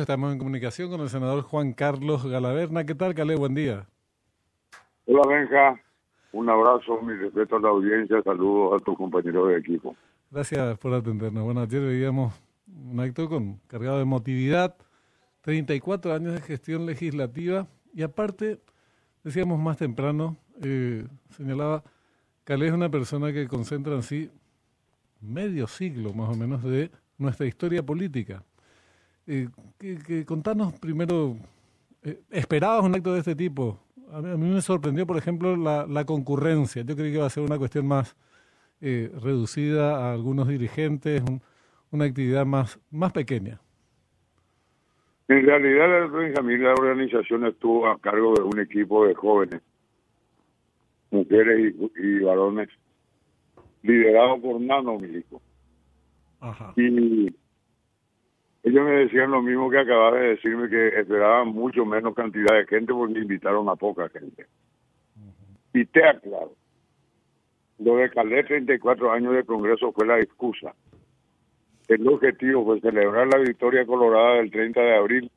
[0.00, 2.86] Estamos en comunicación con el senador Juan Carlos Galaverna.
[2.86, 3.36] ¿Qué tal, Calé?
[3.36, 3.86] Buen día.
[5.04, 5.78] Hola, Benja.
[6.32, 9.94] Un abrazo, mi respeto a la audiencia, saludos a tus compañeros de equipo.
[10.30, 11.44] Gracias por atendernos.
[11.44, 12.32] Bueno, ayer veíamos
[12.90, 14.74] un acto con cargado de emotividad,
[15.42, 18.58] 34 años de gestión legislativa y aparte,
[19.22, 21.82] decíamos más temprano, eh, señalaba,
[22.44, 24.30] Calé es una persona que concentra en sí
[25.20, 28.42] medio siglo más o menos de nuestra historia política.
[29.26, 29.48] Eh,
[29.78, 31.36] que, contanos primero,
[32.02, 33.78] eh, ¿esperabas un acto de este tipo?
[34.12, 36.82] A mí, me sorprendió, por ejemplo, la, la, concurrencia.
[36.82, 38.16] Yo creí que iba a ser una cuestión más
[38.80, 41.22] eh, reducida a algunos dirigentes,
[41.90, 43.60] una actividad más, más pequeña.
[45.28, 49.60] En realidad, Benjamín, la organización estuvo a cargo de un equipo de jóvenes,
[51.10, 52.68] mujeres y, varones,
[53.82, 55.42] liderado por Nano Milico.
[56.40, 56.72] Ajá.
[56.76, 57.32] Y
[58.62, 62.66] ellos me decían lo mismo que acababa de decirme, que esperaban mucho menos cantidad de
[62.66, 64.46] gente porque invitaron a poca gente.
[65.72, 66.54] Y te aclaro,
[67.78, 70.74] lo de Calé 34 años de Congreso fue la excusa.
[71.88, 75.30] El objetivo fue celebrar la victoria colorada del 30 de abril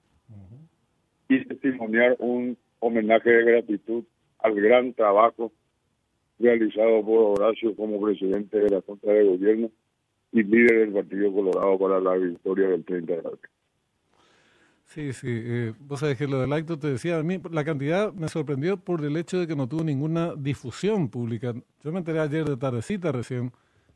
[1.30, 4.04] y testimoniar un homenaje de gratitud
[4.40, 5.52] al gran trabajo
[6.40, 9.72] realizado por Horacio como presidente de la Junta de Gobierno
[10.34, 13.40] y líder del Partido Colorado para la victoria del 30 de abril.
[14.86, 15.28] Sí, sí.
[15.30, 18.78] Eh, vos sabés que lo del acto te decía, a mí la cantidad me sorprendió
[18.78, 21.54] por el hecho de que no tuvo ninguna difusión pública.
[21.84, 23.52] Yo me enteré ayer de tardecita recién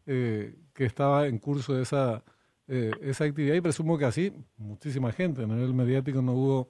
[0.06, 2.24] eh, que estaba en curso esa,
[2.68, 5.44] eh, esa actividad y presumo que así muchísima gente.
[5.44, 6.70] A nivel mediático no hubo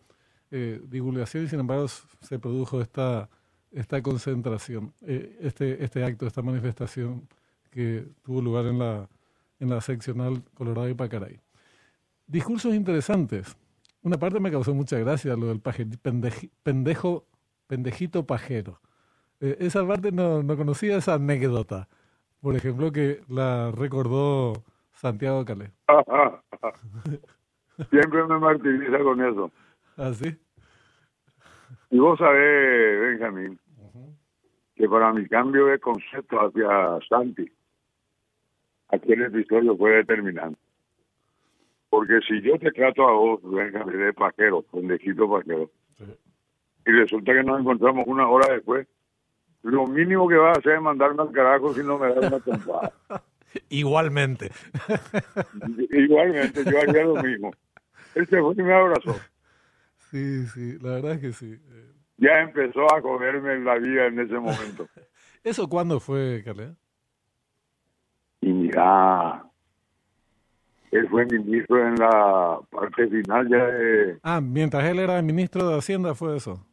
[0.50, 3.30] eh, divulgación y sin embargo se produjo esta,
[3.72, 7.28] esta concentración, este, este acto, esta manifestación
[7.70, 9.10] que tuvo lugar en la
[9.60, 11.40] en la seccional Colorado y Pacaray.
[12.26, 13.58] Discursos interesantes.
[14.02, 15.62] Una parte me causó mucha gracia, lo del
[16.64, 17.26] pendejo,
[17.68, 18.80] pendejito pajero.
[19.40, 21.88] Eh, esa parte no, no conocía esa anécdota.
[22.42, 24.54] Por ejemplo, que la recordó
[24.92, 25.72] Santiago Calé.
[27.90, 29.52] Siempre me martiriza con eso.
[29.98, 30.38] ¿Ah, sí?
[31.90, 33.60] Y vos sabés, Benjamín,
[34.76, 37.50] que para mi cambio de concepto hacia Santi,
[38.90, 40.60] aquel episodio fue determinante.
[41.90, 45.72] Porque si yo te trato a vos, Benjamín, de pajero, pendejito pajero,
[46.86, 48.88] y resulta que nos encontramos una hora después,
[49.64, 52.40] lo mínimo que vas a hacer es mandarme al carajo si no me das una
[52.40, 52.94] trompada.
[53.70, 54.52] Igualmente.
[55.92, 57.52] Igualmente, yo haría lo mismo.
[58.16, 59.16] Él se fue y me abrazó.
[60.12, 61.60] Sí, sí, la verdad es que sí.
[62.18, 64.88] Ya empezó a cogerme la vida en ese momento.
[65.44, 66.76] ¿Eso cuándo fue, Carlea?
[68.78, 69.44] Y mira,
[70.92, 74.20] él fue ministro en la parte final ya de...
[74.24, 76.66] Ah, mientras él era ministro de Hacienda fue eso.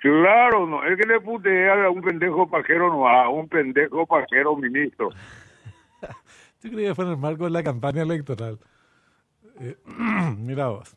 [0.00, 4.56] Claro, no, es que le putea a un pendejo pajero, no, a un pendejo pajero
[4.56, 5.10] ministro.
[6.62, 8.58] Yo creía que fue en el marco de la campaña electoral.
[9.60, 9.76] Eh,
[10.38, 10.96] mira vos.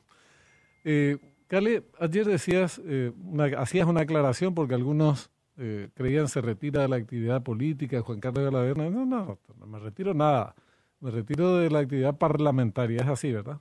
[0.85, 1.17] Eh,
[1.53, 6.87] Cale, ayer decías, eh, una, hacías una aclaración porque algunos eh, creían se retira de
[6.87, 8.89] la actividad política, Juan Carlos de la Verna.
[8.89, 10.55] No, no, no me retiro nada.
[10.99, 13.01] Me retiro de la actividad parlamentaria.
[13.01, 13.59] Es así, ¿verdad?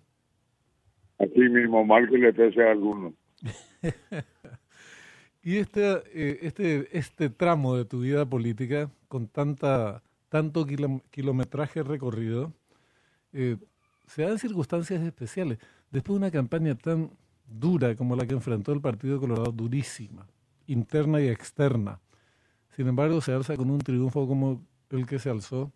[1.19, 3.15] Así mismo, mal que le pese a algunos.
[5.43, 10.67] y este, eh, este, este tramo de tu vida política, con tanta, tanto
[11.11, 12.53] kilometraje recorrido,
[13.33, 13.57] eh,
[14.07, 15.59] se dan circunstancias especiales.
[15.91, 17.11] Después de una campaña tan
[17.47, 20.27] dura como la que enfrentó el Partido Colorado, durísima,
[20.67, 22.01] interna y externa.
[22.77, 25.73] Sin embargo, se alza con un triunfo como el que se alzó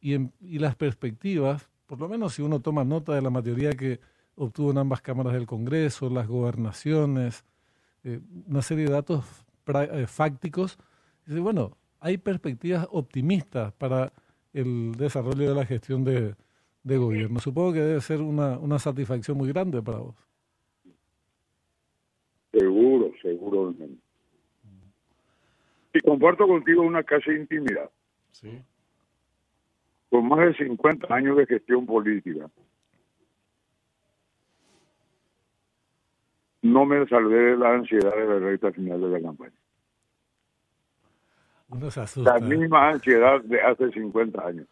[0.00, 0.18] y,
[0.58, 4.00] las perspectivas, por lo menos si uno toma nota de la mayoría que
[4.34, 7.44] obtuvo en ambas cámaras del Congreso, las gobernaciones,
[8.04, 9.24] eh, una serie de datos
[9.66, 10.78] eh, fácticos,
[11.26, 14.12] dice, bueno, hay perspectivas optimistas para
[14.52, 16.34] el desarrollo de la gestión de,
[16.84, 17.38] gobierno.
[17.38, 20.16] Supongo que debe ser una satisfacción muy grande para vos.
[25.92, 27.90] Y comparto contigo una casi intimidad.
[28.32, 28.62] Sí.
[30.10, 32.50] Con más de 50 años de gestión política,
[36.62, 39.52] no me salvé de la ansiedad de la recta final de la campaña.
[41.96, 42.38] Asusta.
[42.38, 44.66] La misma ansiedad de hace 50 años.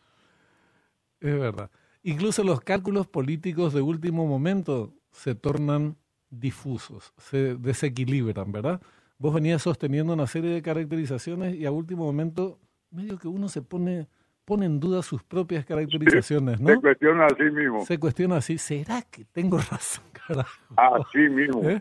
[1.21, 1.71] Es verdad.
[2.03, 5.97] Incluso los cálculos políticos de último momento se tornan
[6.31, 8.81] difusos, se desequilibran, ¿verdad?
[9.21, 12.59] Vos venías sosteniendo una serie de caracterizaciones y a último momento
[12.91, 14.09] medio que uno se pone
[14.47, 16.71] pone en duda sus propias caracterizaciones, ¿no?
[16.71, 17.85] Se cuestiona a sí mismo.
[17.85, 20.05] Se cuestiona así, ¿será que tengo razón?
[20.77, 21.69] Así mismo.
[21.69, 21.81] ¿Eh?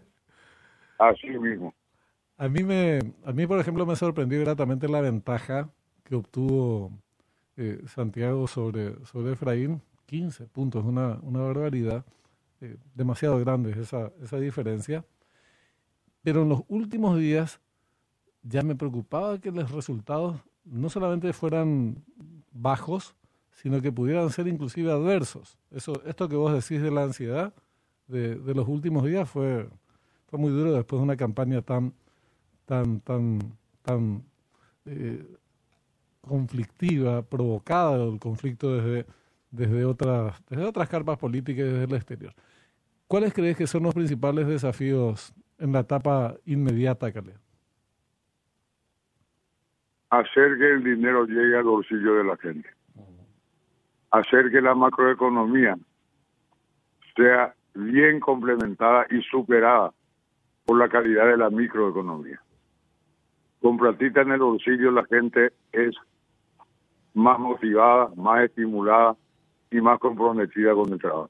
[1.00, 1.74] Así mismo.
[2.38, 5.70] A mí, me, a mí, por ejemplo, me sorprendió gratamente la ventaja
[6.04, 6.92] que obtuvo
[7.58, 9.82] eh, Santiago sobre, sobre Efraín.
[10.06, 12.06] 15 puntos, una, una barbaridad.
[12.62, 15.06] Eh, demasiado grande esa, esa diferencia.
[16.22, 17.60] Pero en los últimos días
[18.44, 22.04] ya me preocupaba que los resultados no solamente fueran
[22.52, 23.16] bajos,
[23.52, 25.58] sino que pudieran ser inclusive adversos.
[25.72, 27.54] Eso, esto que vos decís de la ansiedad
[28.08, 29.68] de, los últimos días fue,
[30.28, 31.94] fue muy duro después de una campaña tan,
[32.66, 33.40] tan, tan,
[33.84, 34.24] tan
[34.86, 35.26] eh,
[36.22, 39.06] conflictiva, provocada el conflicto desde,
[39.52, 42.34] desde, otras, desde otras carpas políticas y desde el exterior.
[43.08, 47.38] ¿Cuáles crees que son los principales desafíos en la etapa inmediata, Caleb?
[50.10, 52.70] Hacer que el dinero llegue al bolsillo de la gente.
[54.12, 55.78] Hacer que la macroeconomía
[57.16, 59.94] sea bien complementada y superada
[60.66, 62.42] por la calidad de la microeconomía.
[63.62, 65.96] Con platita en el bolsillo la gente es
[67.14, 69.16] más motivada, más estimulada
[69.70, 71.30] y más comprometida con el trabajo.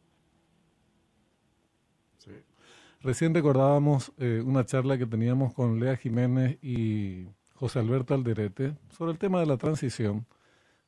[3.01, 9.13] Recién recordábamos eh, una charla que teníamos con Lea Jiménez y José Alberto Alderete sobre
[9.13, 10.25] el tema de la transición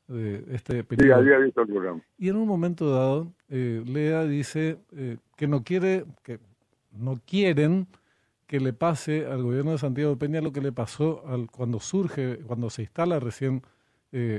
[0.10, 1.08] de este periodo.
[1.08, 2.02] Sí, había visto el programa.
[2.18, 6.40] Y en un momento dado, eh, Lea dice eh, que no quiere, que
[6.92, 7.88] no quieren
[8.46, 12.40] que le pase al gobierno de Santiago Peña lo que le pasó al, cuando surge,
[12.40, 13.62] cuando se instala recién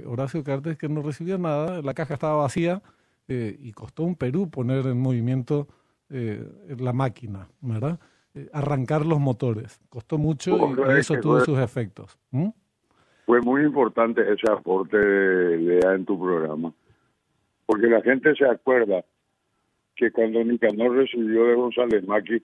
[0.04, 2.82] Horacio Cartes, que no recibió nada, la caja estaba vacía
[3.26, 5.66] y costó un Perú poner en movimiento
[6.12, 6.46] eh,
[6.78, 7.98] la máquina, ¿verdad?
[8.34, 9.80] Eh, arrancar los motores.
[9.88, 12.18] Costó mucho y, eso tuvo sus efectos.
[13.26, 16.72] Fue muy importante ese aporte de Lea en tu programa,
[17.66, 19.04] porque la gente se acuerda
[19.96, 22.42] que cuando Nicanor recibió de González Maqui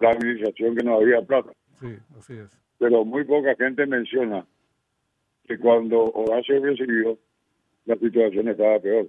[0.00, 1.52] la administración que no había plata.
[1.74, 2.60] Sí, así es.
[2.78, 4.44] Pero muy poca gente menciona
[5.44, 7.18] que cuando Horacio recibió,
[7.84, 9.08] la situación estaba peor.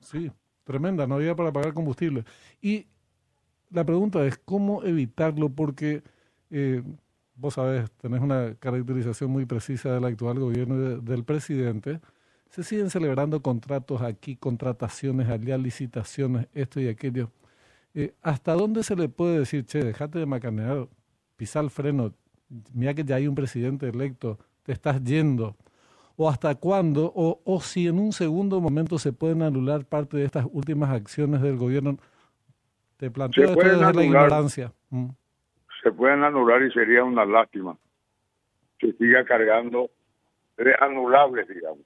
[0.00, 0.30] Sí,
[0.64, 2.24] tremenda, no había para pagar combustible.
[2.60, 2.86] Y
[3.70, 5.48] la pregunta es, ¿cómo evitarlo?
[5.50, 6.02] Porque
[6.50, 6.82] eh,
[7.34, 12.00] vos sabés, tenés una caracterización muy precisa del actual gobierno del presidente.
[12.50, 17.30] Se siguen celebrando contratos aquí, contrataciones allá, licitaciones, esto y aquello.
[17.94, 20.88] Eh, ¿Hasta dónde se le puede decir, che, dejate de macanear,
[21.36, 22.14] pisar el freno,
[22.74, 25.56] mira que ya hay un presidente electo, te estás yendo?
[26.22, 30.24] O hasta cuándo, o, o si en un segundo momento se pueden anular parte de
[30.24, 31.98] estas últimas acciones del gobierno.
[32.96, 34.72] Te planteo esto desde la ignorancia.
[34.90, 35.08] Mm.
[35.82, 37.76] Se pueden anular y sería una lástima
[38.78, 39.90] que siga cargando
[40.56, 41.84] de anulables, digamos.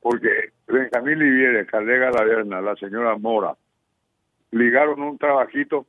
[0.00, 3.54] Porque Benjamín Livieres, Carlega Laverna, la señora Mora,
[4.50, 5.86] ligaron un trabajito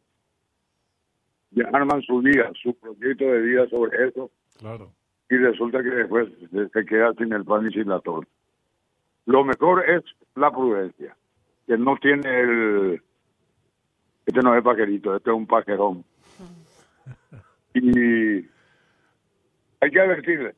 [1.52, 4.30] y arman su vida, su proyecto de vida sobre eso.
[4.60, 4.92] Claro
[5.32, 8.30] y resulta que después se queda sin el pan y sin la torta.
[9.26, 10.04] Lo mejor es
[10.36, 11.16] la prudencia,
[11.66, 13.02] que no tiene el...
[14.26, 16.04] Este no es paquerito, este es un paquerón.
[17.74, 18.46] Y
[19.80, 20.54] hay que advertirle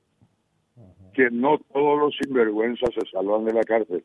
[1.14, 4.04] que no todos los sinvergüenzas se salvan de la cárcel.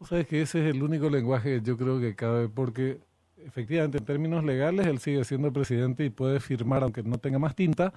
[0.00, 2.98] O sea, que ese es el único lenguaje que yo creo que cabe, porque
[3.46, 7.54] efectivamente, en términos legales, él sigue siendo presidente y puede firmar, aunque no tenga más
[7.54, 7.92] tinta,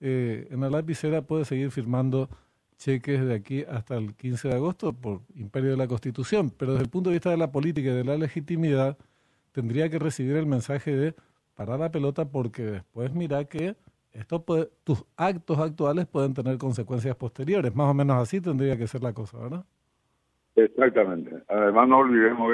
[0.00, 2.28] eh, en la lapicera puede seguir firmando
[2.76, 6.84] cheques de aquí hasta el 15 de agosto por imperio de la Constitución, pero desde
[6.84, 8.98] el punto de vista de la política y de la legitimidad,
[9.52, 11.14] tendría que recibir el mensaje de
[11.54, 13.76] parar la pelota porque después mira que
[14.12, 17.74] esto puede, tus actos actuales pueden tener consecuencias posteriores.
[17.74, 19.64] Más o menos así tendría que ser la cosa, ¿verdad?
[20.56, 21.42] Exactamente.
[21.48, 22.52] Además, no olvidemos,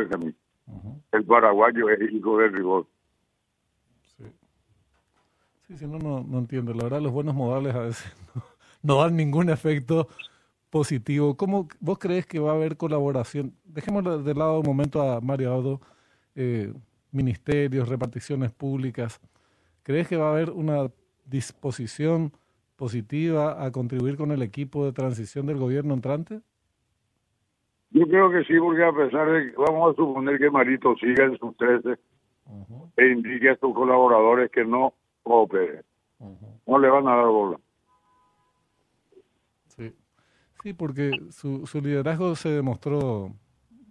[1.12, 2.86] El paraguayo es hijo del rigor.
[4.16, 4.24] Sí,
[5.66, 6.72] sí, si no, no, entiendo.
[6.72, 8.12] La verdad, los buenos modales a veces
[8.82, 10.08] no, dan ningún efecto
[10.70, 11.36] positivo.
[11.36, 13.54] ¿Cómo vos crees que va a haber colaboración?
[13.64, 15.80] Dejemos de lado un momento a Mario Audo,
[16.36, 16.72] eh,
[17.10, 19.20] ministerios, reparticiones públicas.
[19.82, 20.90] ¿Crees que va a haber una
[21.24, 22.32] disposición
[22.76, 26.40] positiva a contribuir con el equipo de transición del gobierno entrante?
[27.90, 31.24] Yo creo que sí, porque a pesar de que vamos a suponer que Marito siga
[31.24, 31.98] en sus 13
[32.96, 35.82] e indique a sus colaboradores que no cooperen,
[36.66, 37.58] no le van a dar bola.
[39.68, 39.92] Sí,
[40.62, 43.32] sí porque su, su liderazgo se demostró,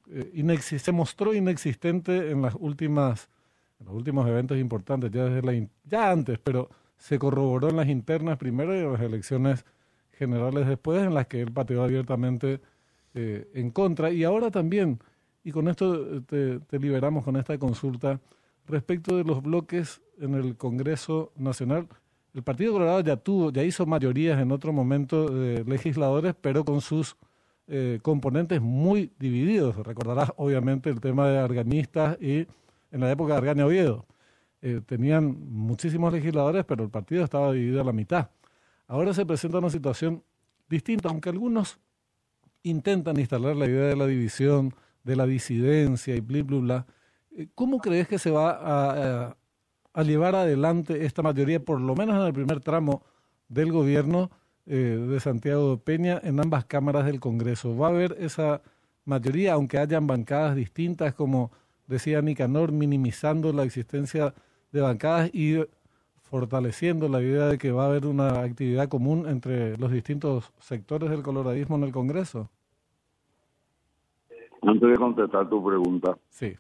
[0.10, 3.30] eh, se mostró inexistente en las últimas
[3.80, 7.88] en los últimos eventos importantes, ya desde la ya antes, pero se corroboró en las
[7.88, 9.66] internas primero y en las elecciones
[10.12, 12.60] generales después, en las que él pateó abiertamente
[13.14, 14.12] eh, en contra.
[14.12, 15.00] Y ahora también
[15.44, 18.20] Y con esto te, te liberamos con esta consulta
[18.68, 21.88] respecto de los bloques en el Congreso Nacional.
[22.34, 26.82] El Partido Colorado ya tuvo, ya hizo mayorías en otro momento de legisladores, pero con
[26.82, 27.16] sus
[27.68, 29.76] eh, componentes muy divididos.
[29.78, 32.48] Recordarás obviamente el tema de arganistas y
[32.92, 34.06] en la época de Argania Oviedo.
[34.62, 38.30] Eh, tenían muchísimos legisladores, pero el partido estaba dividido a la mitad.
[38.88, 40.24] Ahora se presenta una situación
[40.68, 41.80] distinta, aunque algunos
[42.64, 44.74] intentan instalar la idea de la división,
[45.04, 46.86] de la disidencia y bla.
[47.32, 49.38] Eh, ¿Cómo crees que se va a,
[49.94, 53.04] a llevar adelante esta mayoría, por lo menos en el primer tramo
[53.48, 54.30] del gobierno
[54.66, 54.76] eh,
[55.10, 57.76] de Santiago Peña, en ambas cámaras del Congreso.
[57.76, 58.62] ¿Va a haber esa
[59.06, 61.52] mayoría, aunque hayan bancadas distintas, como
[61.88, 64.34] decía Nicanor, minimizando la existencia
[64.72, 65.56] de bancadas y
[66.30, 71.10] fortaleciendo la idea de que va a haber una actividad común entre los distintos sectores
[71.10, 72.50] del coloradismo en el Congreso?
[74.62, 76.56] Antes de contestar tu pregunta, sí.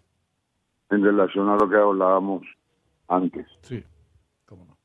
[0.89, 2.43] en relación a lo que hablábamos
[3.07, 3.45] antes.
[3.61, 3.83] Sí,
[4.45, 4.77] cómo no.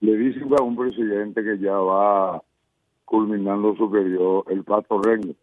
[0.00, 2.42] Le dicen a un presidente que ya va
[3.04, 5.34] culminando su periodo el pato reño.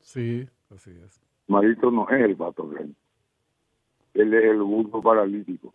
[0.00, 1.20] Sí, así es.
[1.46, 2.94] Marito no es el pato reño.
[4.14, 5.74] Él es el burro paralítico.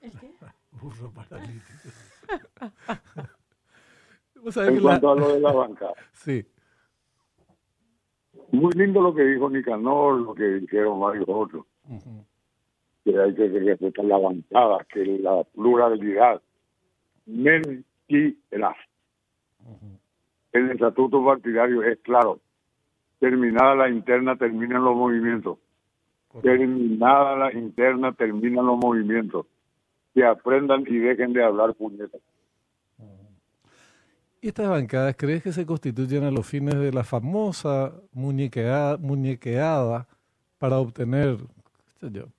[0.00, 0.33] ¿El qué?
[0.84, 1.62] Burro paralítico.
[4.60, 5.86] en cuanto a lo de la banca.
[6.12, 6.44] Sí.
[8.52, 11.66] Muy lindo lo que dijo Nicanor, lo que dijeron varios otros
[13.04, 16.40] que hay que respetar la bancada, que la pluralidad.
[17.26, 18.74] Mentira.
[20.52, 22.40] El estatuto partidario es claro.
[23.18, 25.58] Terminada la interna, terminan los movimientos.
[26.42, 29.46] Terminada la interna, terminan los movimientos.
[30.14, 32.20] Que aprendan y dejen de hablar puñetas.
[34.40, 40.06] ¿Y estas bancadas crees que se constituyen a los fines de la famosa muñequeada, muñequeada
[40.58, 41.38] para obtener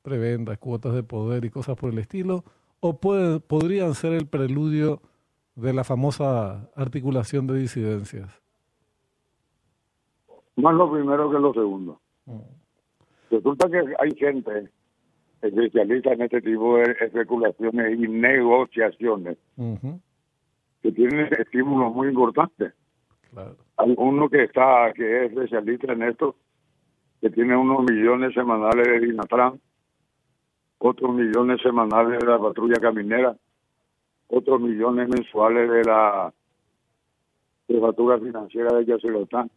[0.03, 2.44] prebendas, cuotas de poder y cosas por el estilo,
[2.79, 5.01] o puede, podrían ser el preludio
[5.55, 8.39] de la famosa articulación de disidencias?
[10.58, 12.00] Más lo primero que lo segundo.
[12.25, 12.39] Mm.
[13.32, 14.70] Resulta que hay gente
[15.48, 19.38] especialista en este tipo de especulaciones y negociaciones
[20.82, 22.74] que tienen estímulos muy importantes.
[23.32, 23.58] Claro.
[23.78, 26.36] Hay uno que está, que es especialista en esto,
[27.22, 29.60] que tiene unos millones semanales de Dinatran,
[30.78, 33.36] otros millones semanales de la patrulla caminera,
[34.28, 36.34] otros millones mensuales de la
[37.68, 39.50] jefatura financiera de Yacelotán,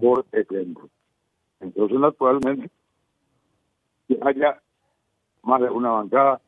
[0.00, 0.88] por ejemplo.
[1.60, 2.70] Entonces, actualmente,
[4.08, 4.60] que haya
[5.42, 6.40] más de una bancada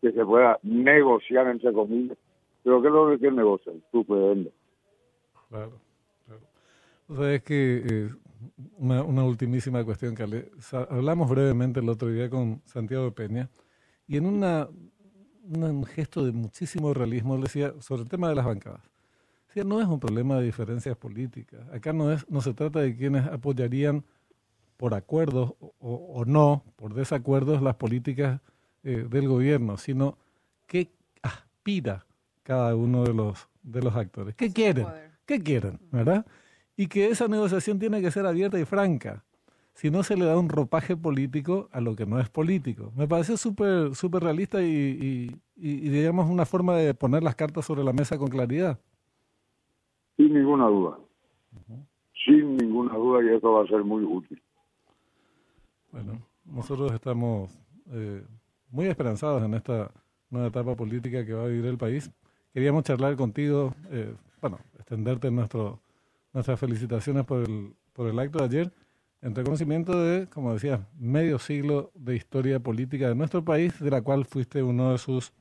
[0.00, 2.18] que se pueda negociar entre comillas.
[2.62, 3.82] Pero ¿qué es lo que negocian?
[3.90, 4.52] Tú Claro,
[5.48, 6.40] claro.
[7.08, 8.10] O sea, es que eh,
[8.78, 10.50] una, una, ultimísima cuestión, que
[10.90, 13.48] Hablamos brevemente el otro día con Santiago Peña
[14.06, 14.68] y en una,
[15.44, 18.92] un gesto de muchísimo realismo le decía sobre el tema de las bancadas.
[19.54, 21.60] No es un problema de diferencias políticas.
[21.72, 24.02] Acá no, es, no se trata de quienes apoyarían
[24.82, 28.40] por acuerdos o, no, por desacuerdos, las políticas
[28.82, 30.18] eh, del gobierno, sino
[30.66, 30.90] qué
[31.22, 32.04] aspira
[32.42, 34.34] cada uno de los, de los actores.
[34.34, 34.88] ¿Qué quieren?
[35.24, 35.78] ¿Qué quieren?
[35.92, 36.26] ¿Verdad?
[36.76, 39.22] y que esa negociación tiene que ser abierta y franca.
[39.72, 42.90] Si no se le da un ropaje político a lo que no es político.
[42.96, 47.92] Me parece súper super realista y, digamos una forma de poner las cartas sobre la
[47.92, 48.80] mesa con claridad.
[50.16, 50.98] Sin ninguna duda.
[52.26, 54.42] Sin ninguna duda y eso va a ser muy útil.
[55.92, 57.56] Bueno, nosotros estamos
[57.92, 58.24] eh,
[58.70, 59.92] muy esperanzados en esta
[60.30, 62.10] nueva etapa política que va a vivir el país.
[62.52, 65.78] Queríamos charlar contigo, eh, bueno, extenderte nuestro
[66.32, 68.72] nuestras felicitaciones por el, por el acto de ayer,
[69.20, 74.02] en reconocimiento de, como decía, medio siglo de historia política de nuestro país, de la
[74.02, 75.32] cual fuiste uno de sus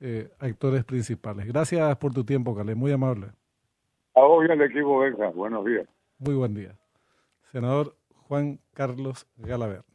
[0.00, 1.46] eh, actores principales.
[1.46, 3.28] Gracias por tu tiempo, Calé, muy amable.
[4.14, 5.86] A vos y al equipo Benja, buenos días.
[6.18, 6.76] Muy buen día.
[7.52, 7.94] Senador
[8.32, 9.91] Juan Carlos Galaver.